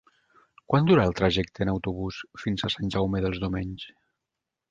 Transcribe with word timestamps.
Quant 0.73 0.87
dura 0.91 1.03
el 1.09 1.13
trajecte 1.19 1.63
en 1.65 1.71
autobús 1.73 2.17
fins 2.45 2.65
a 2.65 2.71
Sant 2.77 2.91
Jaume 2.95 3.21
dels 3.27 3.43
Domenys? 3.47 3.85